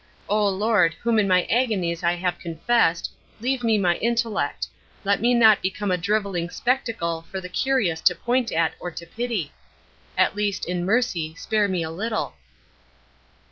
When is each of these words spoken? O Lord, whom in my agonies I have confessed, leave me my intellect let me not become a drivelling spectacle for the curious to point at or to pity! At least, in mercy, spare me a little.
O 0.27 0.47
Lord, 0.49 0.95
whom 0.95 1.19
in 1.19 1.27
my 1.27 1.43
agonies 1.43 2.01
I 2.01 2.13
have 2.13 2.39
confessed, 2.39 3.11
leave 3.39 3.63
me 3.63 3.77
my 3.77 3.97
intellect 3.97 4.65
let 5.03 5.21
me 5.21 5.35
not 5.35 5.61
become 5.61 5.91
a 5.91 5.97
drivelling 5.99 6.49
spectacle 6.49 7.27
for 7.29 7.39
the 7.39 7.47
curious 7.49 8.01
to 8.09 8.15
point 8.15 8.51
at 8.51 8.73
or 8.79 8.89
to 8.89 9.05
pity! 9.05 9.51
At 10.17 10.35
least, 10.35 10.65
in 10.65 10.85
mercy, 10.87 11.35
spare 11.35 11.67
me 11.67 11.83
a 11.83 11.91
little. 11.91 12.33